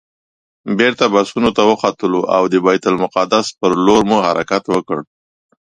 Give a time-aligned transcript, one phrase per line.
[0.77, 4.99] بېرته بسونو ته وختلو او د بیت المقدس پر لور مو حرکت وکړ.